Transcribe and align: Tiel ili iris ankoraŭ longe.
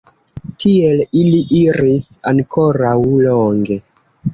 Tiel 0.63 1.03
ili 1.21 1.43
iris 1.59 2.11
ankoraŭ 2.35 2.99
longe. 3.31 3.85